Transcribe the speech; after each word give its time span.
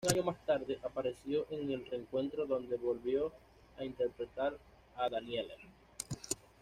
Un 0.03 0.11
año 0.13 0.23
más 0.23 0.43
tarde 0.47 0.79
apareció 0.81 1.45
en 1.51 1.69
el 1.69 1.85
reencuentro 1.85 2.47
donde 2.47 2.75
volvió 2.75 3.31
a 3.77 3.83
interpretar 3.85 4.57
a 4.97 5.07
Danielle. 5.09 5.53